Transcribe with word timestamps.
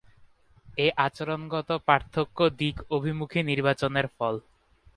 এ 0.77 0.87
আচরণগত 1.05 1.69
পার্থক্য 1.87 2.37
দিক 2.59 2.75
অভিমুখী 2.91 3.39
নির্বাচনের 3.43 4.07
ফল। 4.15 4.35